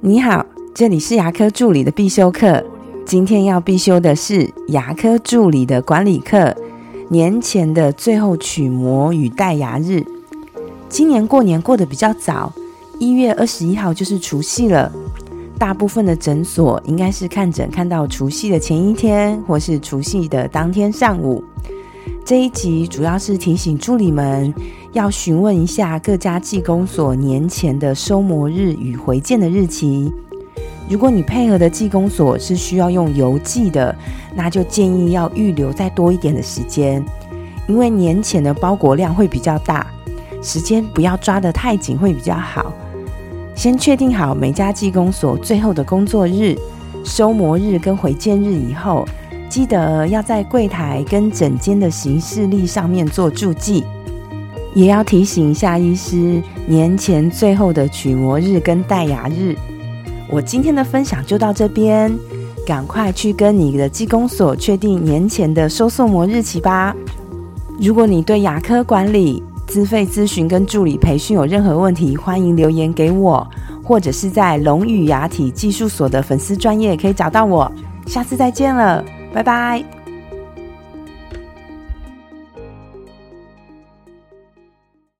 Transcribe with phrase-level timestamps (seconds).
[0.00, 2.64] 你好，这里是牙科助理的必修课。
[3.04, 6.56] 今天要必修的是牙科助理的管理课，
[7.08, 10.04] 年前的最后取模与戴牙日。
[10.88, 12.52] 今年过年过得比较早，
[13.00, 14.92] 一月二十一号就是除夕了。
[15.58, 21.42] 大部分的诊所应该是看诊看到除夕的前一天，或是除夕的当天上午。
[22.28, 24.52] 这一集主要是提醒助理们
[24.92, 30.12] 要询问一下各家技工所年前的收模日与回件的日期。
[30.90, 33.96] 如果你配合的技工所是需要用邮寄的，
[34.34, 37.02] 那就建议要预留再多一点的时间，
[37.66, 39.86] 因为年前的包裹量会比较大，
[40.42, 42.70] 时间不要抓得太紧会比较好。
[43.54, 46.54] 先确定好每家技工所最后的工作日、
[47.02, 49.08] 收模日跟回件日以后，
[49.48, 53.84] 记得要在柜台跟诊间的行事历上面做注记，
[54.74, 59.56] 也要提醒一下医师年前最后的取模日跟戴牙日。
[60.28, 62.14] 我今天的分享就到这边，
[62.66, 66.94] 赶快去跟你的技工所确定年前的收送模日期吧。
[67.80, 73.46] 如果你对牙科管理，资费咨询跟助理培训有任何问题，欢迎留言给我，
[73.82, 77.70] 或者是在龙语牙体技术所的粉丝专业可以找到我。
[78.06, 79.97] 下次再见了，拜拜。